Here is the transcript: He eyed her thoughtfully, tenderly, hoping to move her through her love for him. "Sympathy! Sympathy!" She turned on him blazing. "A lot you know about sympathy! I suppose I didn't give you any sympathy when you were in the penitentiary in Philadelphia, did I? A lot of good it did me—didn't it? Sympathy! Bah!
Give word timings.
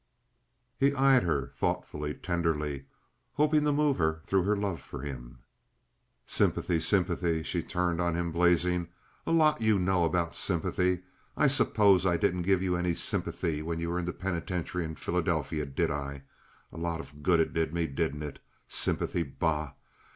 He 0.79 0.95
eyed 0.95 1.21
her 1.21 1.45
thoughtfully, 1.53 2.15
tenderly, 2.15 2.85
hoping 3.33 3.65
to 3.65 3.71
move 3.71 3.99
her 3.99 4.23
through 4.25 4.45
her 4.45 4.55
love 4.57 4.81
for 4.81 5.01
him. 5.01 5.43
"Sympathy! 6.25 6.79
Sympathy!" 6.79 7.43
She 7.43 7.61
turned 7.61 8.01
on 8.01 8.15
him 8.15 8.31
blazing. 8.31 8.87
"A 9.27 9.31
lot 9.31 9.61
you 9.61 9.77
know 9.77 10.03
about 10.03 10.35
sympathy! 10.35 11.03
I 11.37 11.45
suppose 11.45 12.03
I 12.07 12.17
didn't 12.17 12.41
give 12.49 12.63
you 12.63 12.75
any 12.75 12.95
sympathy 12.95 13.61
when 13.61 13.79
you 13.79 13.91
were 13.91 13.99
in 13.99 14.05
the 14.05 14.11
penitentiary 14.11 14.85
in 14.85 14.95
Philadelphia, 14.95 15.67
did 15.67 15.91
I? 15.91 16.23
A 16.71 16.77
lot 16.79 16.99
of 16.99 17.21
good 17.21 17.39
it 17.39 17.53
did 17.53 17.71
me—didn't 17.71 18.23
it? 18.23 18.39
Sympathy! 18.67 19.21
Bah! 19.21 19.73